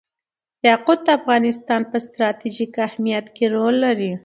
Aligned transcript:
یاقوت 0.67 0.99
د 1.05 1.09
افغانستان 1.19 1.81
په 1.91 1.97
ستراتیژیک 2.05 2.73
اهمیت 2.87 3.25
کې 3.35 3.45
رول 3.55 3.75
لري. 3.85 4.11